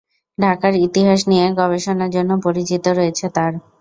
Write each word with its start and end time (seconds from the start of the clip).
ঢাকার 0.37 0.73
ইতিহাস 0.87 1.19
নিয়ে 1.27 1.45
গবেষণার 1.59 2.13
জন্য 2.15 2.31
পরিচিতি 2.45 2.89
রয়েছে 2.91 3.25
তার। 3.35 3.51